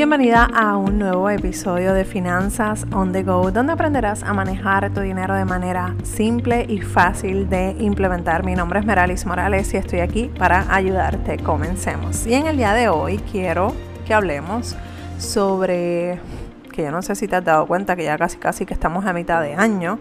[0.00, 5.00] Bienvenida a un nuevo episodio de Finanzas on the Go, donde aprenderás a manejar tu
[5.02, 8.42] dinero de manera simple y fácil de implementar.
[8.42, 11.36] Mi nombre es Meralis Morales y estoy aquí para ayudarte.
[11.40, 12.26] Comencemos.
[12.26, 13.74] Y en el día de hoy quiero
[14.06, 14.74] que hablemos
[15.18, 16.18] sobre
[16.72, 19.04] que yo no sé si te has dado cuenta que ya casi casi que estamos
[19.04, 19.98] a mitad de año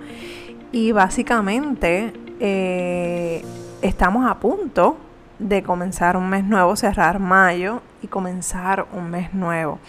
[0.72, 3.44] y básicamente eh,
[3.82, 5.09] estamos a punto
[5.40, 9.80] de comenzar un mes nuevo, cerrar mayo y comenzar un mes nuevo.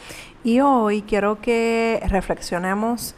[0.43, 3.15] Y hoy quiero que reflexionemos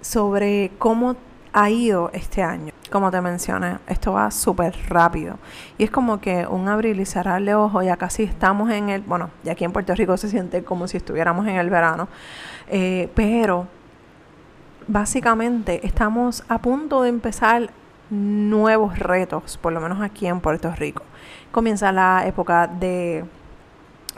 [0.00, 1.16] sobre cómo
[1.52, 2.72] ha ido este año.
[2.90, 5.38] Como te mencioné, esto va súper rápido.
[5.78, 9.00] Y es como que un abrir y cerrar de ojo, ya casi estamos en el,
[9.00, 12.08] bueno, ya aquí en Puerto Rico se siente como si estuviéramos en el verano,
[12.68, 13.66] eh, pero
[14.86, 17.70] básicamente estamos a punto de empezar
[18.10, 21.02] nuevos retos, por lo menos aquí en Puerto Rico.
[21.52, 23.24] Comienza la época de,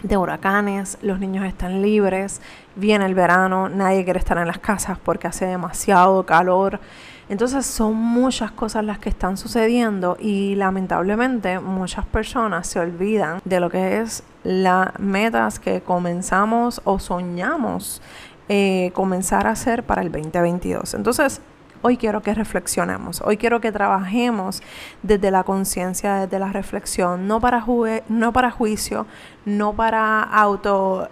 [0.03, 2.41] de, huracanes, los niños están libres,
[2.75, 6.81] viene el verano, nadie quiere estar en las casas porque hace demasiado calor.
[7.29, 13.61] Entonces son muchas cosas las que están sucediendo y lamentablemente muchas personas se olvidan de
[13.61, 18.01] lo que es las metas que comenzamos o soñamos
[18.49, 20.95] eh, comenzar a hacer para el 2022.
[20.95, 21.43] Entonces,
[21.83, 24.63] Hoy quiero que reflexionemos, hoy quiero que trabajemos
[25.03, 27.65] desde la conciencia, desde la reflexión, no para,
[28.09, 29.07] no para juicio,
[29.45, 31.09] no para auto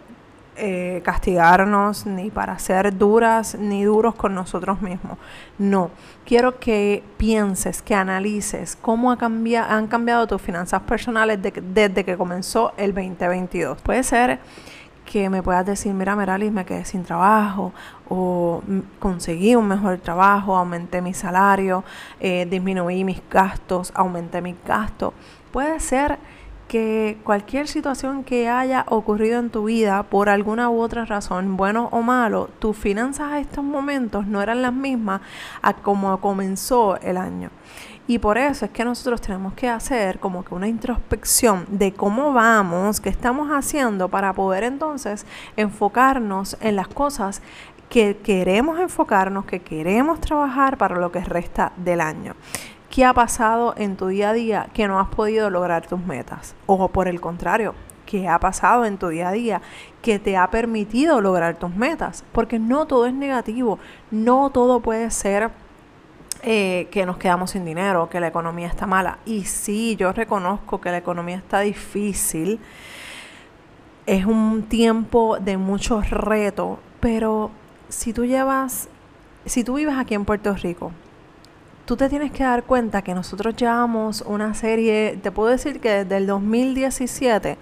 [0.57, 5.19] eh, castigarnos, ni para ser duras, ni duros con nosotros mismos.
[5.59, 5.91] No,
[6.25, 12.17] quiero que pienses, que analices cómo ha cambiado, han cambiado tus finanzas personales desde que
[12.17, 13.83] comenzó el 2022.
[13.83, 14.39] Puede ser
[15.07, 17.73] que me puedas decir, mira Meralis, me quedé sin trabajo
[18.09, 18.63] o
[18.99, 21.85] conseguí un mejor trabajo, aumenté mi salario,
[22.21, 25.15] eh, disminuí mis gastos, aumenté mis gastos.
[25.53, 26.19] Puede ser
[26.69, 31.89] que cualquier situación que haya ocurrido en tu vida por alguna u otra razón, bueno
[31.93, 35.21] o malo, tus finanzas a estos momentos no eran las mismas
[35.63, 37.51] a como comenzó el año.
[38.09, 42.33] Y por eso es que nosotros tenemos que hacer como que una introspección de cómo
[42.33, 47.43] vamos, qué estamos haciendo para poder entonces enfocarnos en las cosas
[47.89, 52.35] que queremos enfocarnos, que queremos trabajar para lo que resta del año.
[52.97, 56.55] ¿Qué ha pasado en tu día a día que no has podido lograr tus metas?
[56.65, 57.75] O por el contrario,
[58.07, 59.61] ¿qué ha pasado en tu día a día
[60.01, 62.25] que te ha permitido lograr tus metas?
[62.33, 63.79] Porque no todo es negativo,
[64.11, 65.51] no todo puede ser
[66.43, 69.19] eh, que nos quedamos sin dinero, que la economía está mala.
[69.27, 72.61] Y sí, yo reconozco que la economía está difícil.
[74.07, 77.51] Es un tiempo de muchos retos, pero
[77.91, 78.89] si tú llevas,
[79.45, 80.93] si tú vives aquí en Puerto Rico,
[81.87, 86.05] tú te tienes que dar cuenta que nosotros llevamos una serie, te puedo decir que
[86.05, 87.57] desde el 2017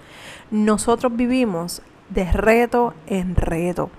[0.50, 3.90] nosotros vivimos de reto en reto.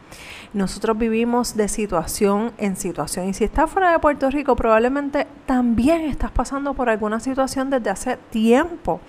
[0.54, 3.28] Nosotros vivimos de situación en situación.
[3.28, 7.90] Y si estás fuera de Puerto Rico, probablemente también estás pasando por alguna situación desde
[7.90, 9.02] hace tiempo.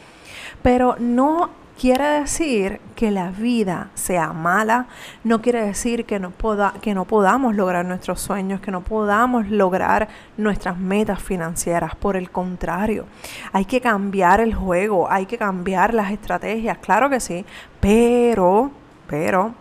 [0.63, 4.87] Pero no quiere decir que la vida sea mala,
[5.25, 9.49] no quiere decir que no, poda, que no podamos lograr nuestros sueños, que no podamos
[9.49, 11.95] lograr nuestras metas financieras.
[11.95, 13.07] Por el contrario,
[13.53, 17.45] hay que cambiar el juego, hay que cambiar las estrategias, claro que sí,
[17.81, 18.71] pero,
[19.07, 19.55] pero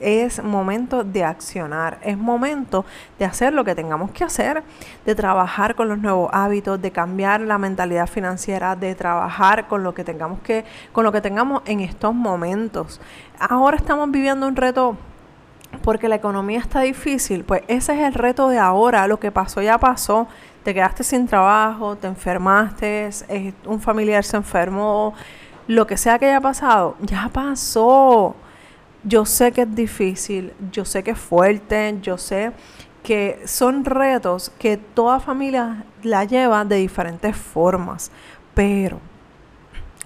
[0.00, 2.84] es momento de accionar, es momento
[3.18, 4.62] de hacer lo que tengamos que hacer,
[5.04, 9.94] de trabajar con los nuevos hábitos, de cambiar la mentalidad financiera, de trabajar con lo
[9.94, 13.00] que tengamos que con lo que tengamos en estos momentos.
[13.38, 14.96] Ahora estamos viviendo un reto
[15.82, 19.60] porque la economía está difícil, pues ese es el reto de ahora, lo que pasó
[19.60, 20.28] ya pasó,
[20.62, 23.10] te quedaste sin trabajo, te enfermaste,
[23.66, 25.14] un familiar se enfermó,
[25.66, 28.36] lo que sea que haya pasado, ya pasó.
[29.04, 32.52] Yo sé que es difícil, yo sé que es fuerte, yo sé
[33.02, 38.10] que son retos que toda familia la lleva de diferentes formas,
[38.54, 38.98] pero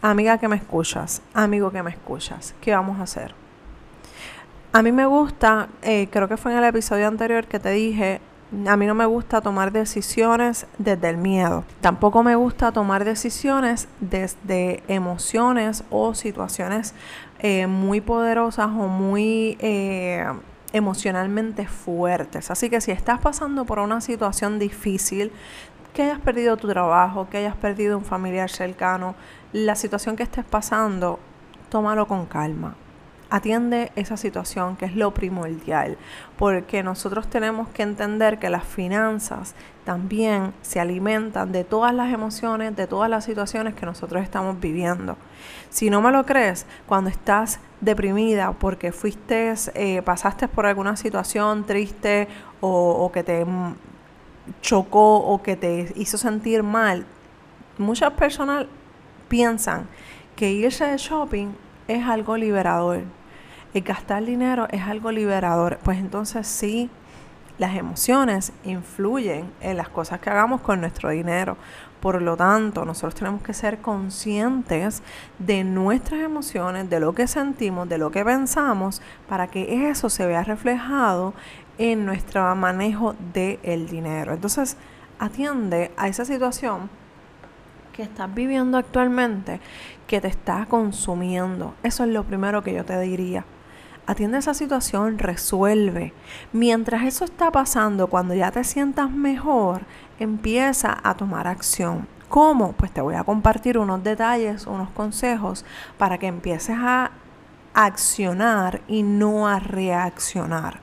[0.02, 3.34] amiga que me escuchas, amigo que me escuchas, ¿qué vamos a hacer?
[4.72, 8.20] A mí me gusta, eh, creo que fue en el episodio anterior que te dije,
[8.66, 11.64] a mí no me gusta tomar decisiones desde el miedo.
[11.80, 16.94] Tampoco me gusta tomar decisiones desde emociones o situaciones
[17.40, 20.24] eh, muy poderosas o muy eh,
[20.72, 22.50] emocionalmente fuertes.
[22.50, 25.30] Así que si estás pasando por una situación difícil,
[25.92, 29.14] que hayas perdido tu trabajo, que hayas perdido un familiar cercano,
[29.52, 31.18] la situación que estés pasando,
[31.68, 32.76] tómalo con calma.
[33.30, 35.98] Atiende esa situación que es lo primordial,
[36.38, 39.54] porque nosotros tenemos que entender que las finanzas
[39.84, 45.16] también se alimentan de todas las emociones, de todas las situaciones que nosotros estamos viviendo.
[45.70, 51.64] Si no me lo crees, cuando estás deprimida porque fuiste, eh, pasaste por alguna situación
[51.64, 52.28] triste
[52.60, 53.46] o, o que te
[54.62, 57.04] chocó o que te hizo sentir mal,
[57.76, 58.66] muchas personas
[59.28, 59.86] piensan
[60.34, 61.48] que irse de shopping
[61.86, 63.02] es algo liberador
[63.74, 65.78] el gastar dinero es algo liberador.
[65.82, 66.90] Pues entonces sí,
[67.58, 71.56] las emociones influyen en las cosas que hagamos con nuestro dinero.
[72.00, 75.02] Por lo tanto, nosotros tenemos que ser conscientes
[75.40, 80.24] de nuestras emociones, de lo que sentimos, de lo que pensamos, para que eso se
[80.24, 81.34] vea reflejado
[81.76, 84.34] en nuestro manejo del dinero.
[84.34, 84.76] Entonces,
[85.18, 86.88] atiende a esa situación
[87.92, 89.60] que estás viviendo actualmente,
[90.06, 91.74] que te está consumiendo.
[91.82, 93.44] Eso es lo primero que yo te diría
[94.08, 96.14] atiende esa situación, resuelve.
[96.54, 99.82] Mientras eso está pasando, cuando ya te sientas mejor,
[100.18, 102.08] empieza a tomar acción.
[102.30, 102.72] ¿Cómo?
[102.72, 105.66] Pues te voy a compartir unos detalles, unos consejos
[105.98, 107.10] para que empieces a
[107.74, 110.80] accionar y no a reaccionar.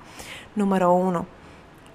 [0.55, 1.25] Número uno,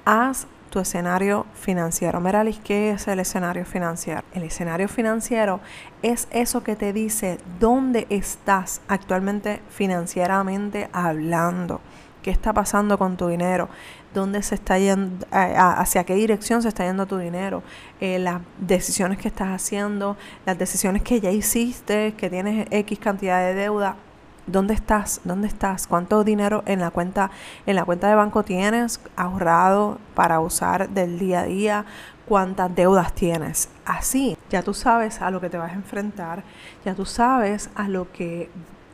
[0.04, 2.20] haz tu escenario financiero.
[2.20, 4.22] Meralis, ¿qué es el escenario financiero?
[4.32, 5.60] El escenario financiero
[6.02, 11.80] es eso que te dice dónde estás actualmente financieramente hablando.
[12.22, 13.68] ¿Qué está pasando con tu dinero?
[14.14, 15.26] ¿Dónde se está yendo?
[15.30, 17.62] ¿Hacia qué dirección se está yendo tu dinero?
[18.00, 23.40] Eh, las decisiones que estás haciendo, las decisiones que ya hiciste, que tienes X cantidad
[23.40, 23.96] de deuda
[24.46, 25.20] ¿Dónde estás?
[25.24, 25.86] ¿Dónde estás?
[25.86, 27.30] ¿Cuánto dinero en la cuenta
[27.66, 31.84] en la cuenta de banco tienes ahorrado para usar del día a día?
[32.26, 33.68] ¿Cuántas deudas tienes?
[33.84, 36.42] Así, ya tú sabes a lo que te vas a enfrentar,
[36.84, 38.50] ya tú sabes a lo que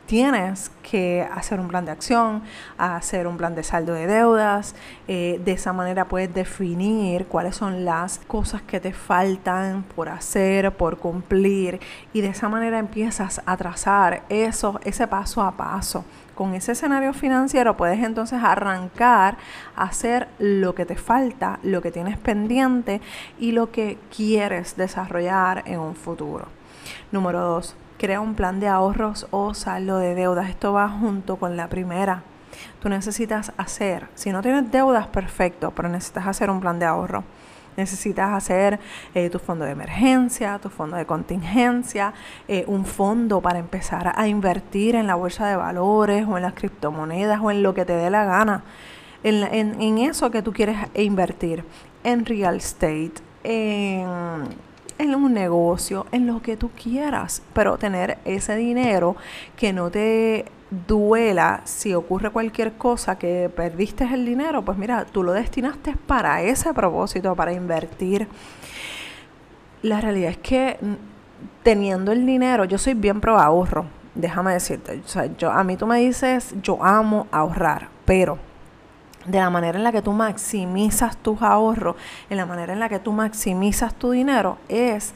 [0.07, 2.41] tienes que hacer un plan de acción,
[2.77, 4.73] hacer un plan de saldo de deudas.
[5.07, 10.71] Eh, de esa manera puedes definir cuáles son las cosas que te faltan por hacer,
[10.75, 11.79] por cumplir.
[12.13, 16.05] Y de esa manera empiezas a trazar eso, ese paso a paso.
[16.33, 19.37] Con ese escenario financiero puedes entonces arrancar
[19.75, 23.01] a hacer lo que te falta, lo que tienes pendiente
[23.39, 26.45] y lo que quieres desarrollar en un futuro.
[27.11, 30.49] Número dos, crea un plan de ahorros o saldo de deudas.
[30.49, 32.23] Esto va junto con la primera.
[32.81, 37.23] Tú necesitas hacer, si no tienes deudas, perfecto, pero necesitas hacer un plan de ahorro.
[37.75, 38.79] Necesitas hacer
[39.13, 42.13] eh, tu fondo de emergencia, tu fondo de contingencia,
[42.47, 46.53] eh, un fondo para empezar a invertir en la bolsa de valores o en las
[46.53, 48.63] criptomonedas o en lo que te dé la gana.
[49.23, 49.43] En,
[49.81, 51.63] en eso que tú quieres invertir,
[52.03, 53.13] en real estate,
[53.43, 54.47] en
[54.97, 59.15] en un negocio, en lo que tú quieras, pero tener ese dinero
[59.55, 60.45] que no te
[60.87, 66.41] duela si ocurre cualquier cosa que perdiste el dinero, pues mira, tú lo destinaste para
[66.41, 68.27] ese propósito, para invertir.
[69.81, 70.93] La realidad es que mm,
[71.63, 73.85] teniendo el dinero, yo soy bien pro ahorro,
[74.15, 78.39] déjame decirte, o sea, yo, a mí tú me dices, yo amo ahorrar, pero
[79.27, 81.95] de la manera en la que tú maximizas tus ahorros,
[82.29, 85.13] en la manera en la que tú maximizas tu dinero, es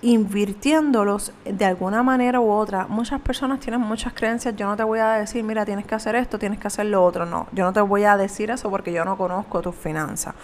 [0.00, 2.86] invirtiéndolos de alguna manera u otra.
[2.88, 4.54] Muchas personas tienen muchas creencias.
[4.56, 7.04] Yo no te voy a decir, mira, tienes que hacer esto, tienes que hacer lo
[7.04, 7.26] otro.
[7.26, 10.34] No, yo no te voy a decir eso porque yo no conozco tus finanzas.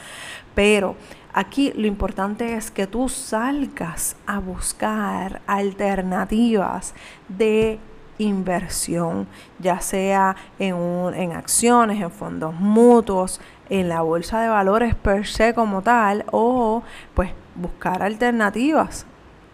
[0.54, 0.96] Pero
[1.32, 6.94] aquí lo importante es que tú salgas a buscar alternativas
[7.28, 7.78] de
[8.18, 9.26] inversión,
[9.58, 10.74] ya sea en,
[11.14, 16.82] en acciones, en fondos mutuos, en la bolsa de valores per se como tal, o
[17.14, 19.06] pues buscar alternativas.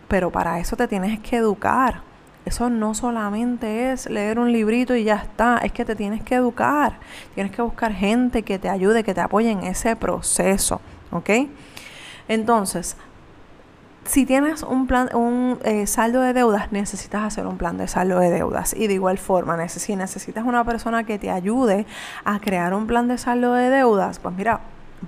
[0.08, 2.02] Pero para eso te tienes que educar.
[2.44, 6.34] Eso no solamente es leer un librito y ya está, es que te tienes que
[6.34, 6.98] educar.
[7.34, 10.80] Tienes que buscar gente que te ayude, que te apoye en ese proceso,
[11.12, 11.30] ¿ok?
[12.28, 12.96] Entonces,
[14.04, 18.18] si tienes un plan, un eh, saldo de deudas, necesitas hacer un plan de saldo
[18.18, 18.74] de deudas.
[18.74, 21.86] Y de igual forma, si necesitas una persona que te ayude
[22.24, 24.60] a crear un plan de saldo de deudas, pues mira,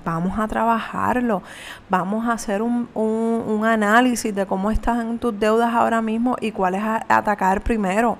[0.04, 1.42] vamos a trabajarlo,
[1.88, 6.74] vamos a hacer un, un, análisis de cómo están tus deudas ahora mismo y cuál
[6.74, 8.18] es atacar primero.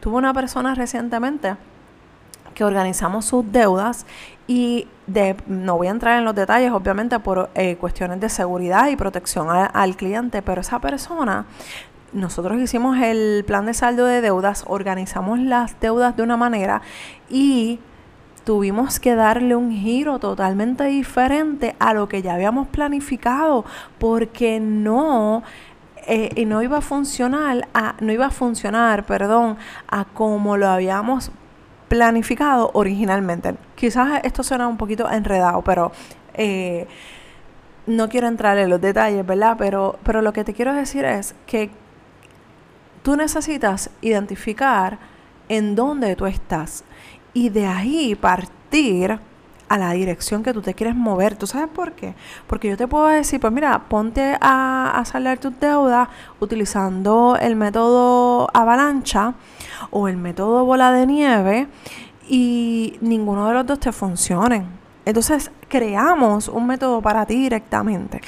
[0.00, 1.56] Tuve una persona recientemente
[2.52, 4.06] que organizamos sus deudas
[4.46, 4.86] y
[5.46, 9.48] no voy a entrar en los detalles, obviamente, por eh, cuestiones de seguridad y protección
[9.50, 11.46] al cliente, pero esa persona,
[12.12, 16.82] nosotros hicimos el plan de saldo de deudas, organizamos las deudas de una manera
[17.30, 17.80] y
[18.44, 23.64] tuvimos que darle un giro totalmente diferente a lo que ya habíamos planificado,
[23.98, 25.42] porque no
[26.06, 27.68] eh, no iba a funcionar,
[28.00, 29.56] no iba a funcionar, perdón,
[29.88, 31.30] a como lo habíamos
[31.92, 33.54] planificado originalmente.
[33.74, 35.92] Quizás esto suena un poquito enredado, pero
[36.32, 36.86] eh,
[37.86, 39.56] no quiero entrar en los detalles, ¿verdad?
[39.58, 41.68] Pero, pero lo que te quiero decir es que
[43.02, 44.98] tú necesitas identificar
[45.50, 46.82] en dónde tú estás
[47.34, 49.18] y de ahí partir
[49.68, 51.36] a la dirección que tú te quieres mover.
[51.36, 52.14] ¿Tú sabes por qué?
[52.46, 56.08] Porque yo te puedo decir, pues mira, ponte a, a saldar tus deudas
[56.40, 59.34] utilizando el método avalancha
[59.90, 61.68] o el método bola de nieve
[62.28, 64.66] y ninguno de los dos te funcionen.
[65.04, 68.20] Entonces creamos un método para ti directamente.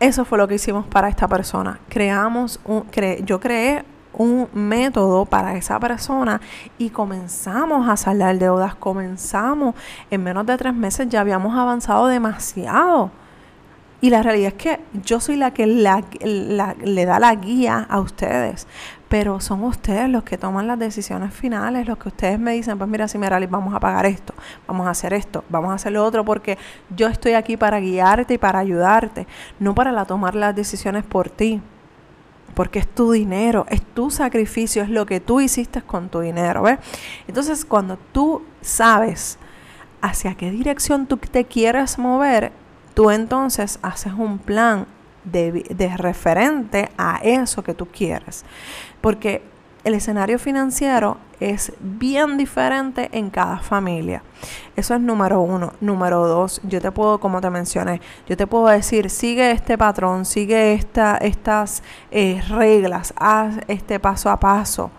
[0.00, 1.80] Eso fue lo que hicimos para esta persona.
[1.88, 2.84] Creamos un,
[3.24, 6.40] yo creé un método para esa persona
[6.78, 9.74] y comenzamos a saldar deudas, comenzamos,
[10.10, 13.10] en menos de tres meses ya habíamos avanzado demasiado.
[14.00, 18.66] Y la realidad es que yo soy la que le da la guía a ustedes,
[19.08, 22.90] pero son ustedes los que toman las decisiones finales, los que ustedes me dicen, pues
[22.90, 24.34] mira, si me vamos a pagar esto,
[24.66, 26.58] vamos a hacer esto, vamos a hacer lo otro, porque
[26.94, 29.26] yo estoy aquí para guiarte y para ayudarte,
[29.60, 31.60] no para tomar las decisiones por ti
[32.56, 36.62] porque es tu dinero, es tu sacrificio, es lo que tú hiciste con tu dinero,
[36.62, 36.78] ¿ves?
[37.28, 39.38] Entonces, cuando tú sabes
[40.00, 42.52] hacia qué dirección tú te quieres mover,
[42.94, 44.86] tú entonces haces un plan
[45.24, 48.46] de, de referente a eso que tú quieres.
[49.00, 49.42] Porque
[49.84, 54.22] el escenario financiero es bien diferente en cada familia.
[54.74, 55.74] Eso es número uno.
[55.80, 60.24] Número dos, yo te puedo, como te mencioné, yo te puedo decir, sigue este patrón,
[60.24, 64.90] sigue esta, estas eh, reglas, haz este paso a paso.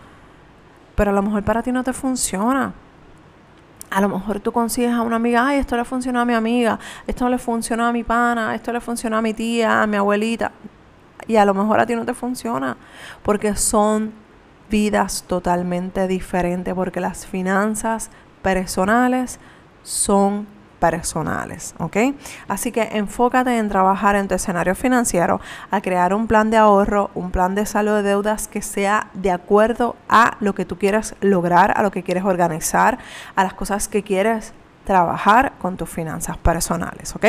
[0.96, 2.74] Pero a lo mejor para ti no te funciona.
[3.90, 6.80] A lo mejor tú consigues a una amiga, ay, esto le funcionó a mi amiga,
[7.08, 10.52] esto le funcionó a mi pana, esto le funcionó a mi tía, a mi abuelita.
[11.26, 12.78] Y a lo mejor a ti no te funciona
[13.24, 14.14] porque son
[14.70, 18.10] vidas totalmente diferentes porque las finanzas
[18.42, 19.40] personales
[19.84, 20.48] son
[20.80, 21.98] personales, ¿ok?
[22.48, 27.10] Así que enfócate en trabajar en tu escenario financiero, a crear un plan de ahorro,
[27.16, 31.16] un plan de saldo de deudas que sea de acuerdo a lo que tú quieres
[31.22, 33.00] lograr, a lo que quieres organizar,
[33.36, 34.54] a las cosas que quieres
[34.88, 37.26] trabajar con tus finanzas personales, ¿ok?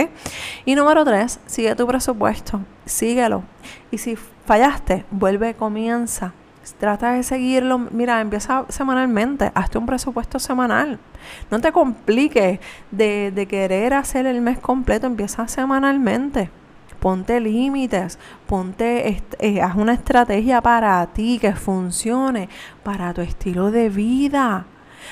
[0.64, 3.42] Y número tres, sigue tu presupuesto, síguelo.
[3.90, 6.32] Y si fallaste, vuelve, comienza
[6.78, 7.78] Trata de seguirlo.
[7.78, 9.50] Mira, empieza semanalmente.
[9.54, 10.98] Hazte un presupuesto semanal.
[11.50, 12.60] No te compliques
[12.90, 15.06] de, querer hacer el mes completo.
[15.06, 16.50] Empieza semanalmente.
[17.00, 22.48] Ponte límites, ponte, eh, haz una estrategia para ti que funcione,
[22.82, 24.66] para tu estilo de vida.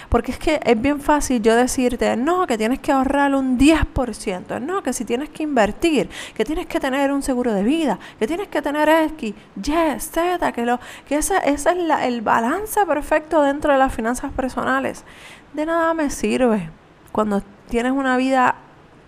[0.09, 4.61] Porque es que es bien fácil yo decirte, no, que tienes que ahorrar un 10%,
[4.61, 8.27] no, que si tienes que invertir, que tienes que tener un seguro de vida, que
[8.27, 13.73] tienes que tener X, Y, Z, que, lo, que ese, es el balance perfecto dentro
[13.73, 15.05] de las finanzas personales.
[15.53, 16.71] De nada me sirve
[17.13, 18.57] cuando tienes una vida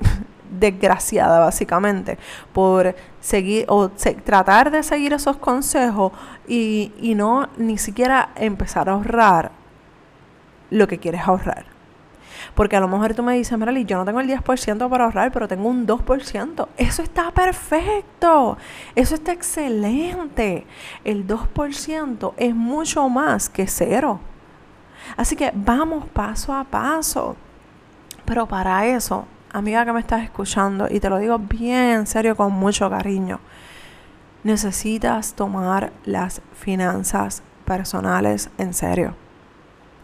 [0.50, 2.18] desgraciada básicamente
[2.52, 3.90] por seguir o
[4.24, 6.12] tratar de seguir esos consejos
[6.46, 9.57] y, y no ni siquiera empezar a ahorrar
[10.70, 11.78] lo que quieres ahorrar.
[12.54, 15.32] Porque a lo mejor tú me dices, Marali, yo no tengo el 10% para ahorrar,
[15.32, 16.68] pero tengo un 2%.
[16.76, 18.56] Eso está perfecto.
[18.94, 20.66] Eso está excelente.
[21.04, 24.20] El 2% es mucho más que cero.
[25.16, 27.36] Así que vamos paso a paso.
[28.24, 32.36] Pero para eso, amiga que me estás escuchando, y te lo digo bien en serio,
[32.36, 33.40] con mucho cariño,
[34.44, 39.27] necesitas tomar las finanzas personales en serio.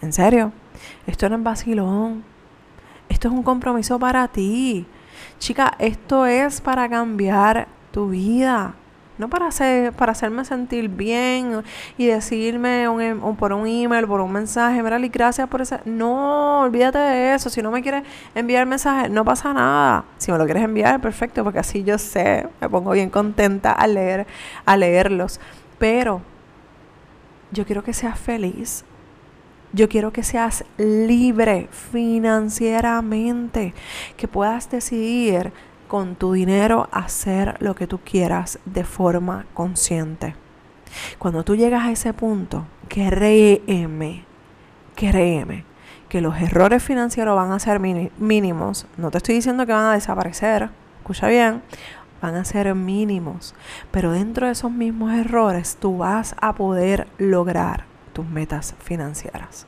[0.02, 0.52] En serio,
[1.06, 2.24] esto no es vacilón.
[3.08, 4.86] Esto es un compromiso para ti.
[5.38, 8.74] Chica, esto es para cambiar tu vida.
[9.16, 9.50] No para,
[9.96, 11.62] para hacerme sentir bien
[11.96, 15.78] y decirme un, em, por un email, por un mensaje, y gracias por ese.
[15.84, 17.48] No, olvídate de eso.
[17.48, 18.02] Si no me quieres
[18.34, 20.04] enviar mensaje, no pasa nada.
[20.18, 23.86] Si me lo quieres enviar, perfecto, porque así yo sé, me pongo bien contenta a
[23.86, 24.26] leer,
[24.66, 25.38] a leerlos.
[25.78, 26.20] Pero
[27.52, 28.84] yo quiero que seas feliz.
[29.74, 33.74] Yo quiero que seas libre financieramente,
[34.16, 35.52] que puedas decidir
[35.88, 40.36] con tu dinero hacer lo que tú quieras de forma consciente.
[41.18, 44.24] Cuando tú llegas a ese punto, créeme,
[44.94, 45.64] créeme,
[46.08, 48.86] que los errores financieros van a ser mínimos.
[48.96, 51.62] No te estoy diciendo que van a desaparecer, escucha bien,
[52.22, 53.56] van a ser mínimos.
[53.90, 59.66] Pero dentro de esos mismos errores tú vas a poder lograr tus metas financieras.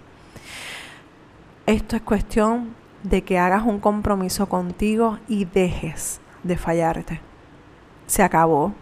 [1.66, 7.20] Esto es cuestión de que hagas un compromiso contigo y dejes de fallarte.
[8.06, 8.72] Se acabó.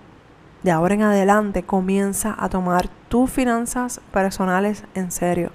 [0.62, 5.50] De ahora en adelante comienza a tomar tus finanzas personales en serio.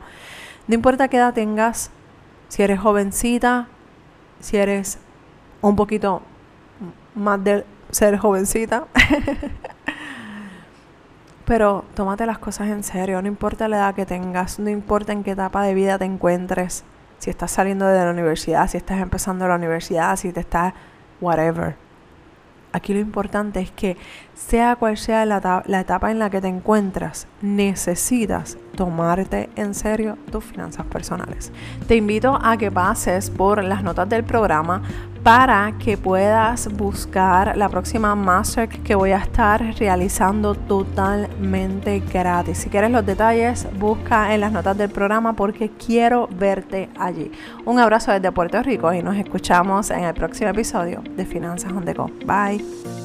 [0.68, 1.92] No importa qué edad tengas,
[2.48, 3.68] Si eres jovencita,
[4.40, 4.98] si eres
[5.62, 6.22] un poquito
[7.16, 8.86] más de ser jovencita.
[11.50, 15.24] Pero tómate las cosas en serio, no importa la edad que tengas, no importa en
[15.24, 16.84] qué etapa de vida te encuentres,
[17.18, 20.76] si estás saliendo de la universidad, si estás empezando la universidad, si te estás,
[21.20, 21.76] whatever.
[22.72, 23.98] Aquí lo importante es que
[24.36, 30.20] sea cual sea la, la, etapa en la que te encuentras, necesitas tomarte en serio
[30.32, 31.52] tus finanzas personales.
[31.88, 34.84] Te invito a que pases por las notas del programa
[35.30, 42.58] para que puedas buscar la próxima master que voy a estar realizando totalmente gratis.
[42.58, 47.32] Si quieres los detalles, busca en las notas del programa porque quiero verte allí.
[47.64, 51.86] Un abrazo desde Puerto Rico y nos escuchamos en el próximo episodio de Finanzas on
[51.86, 51.94] the.
[52.26, 52.99] Bye.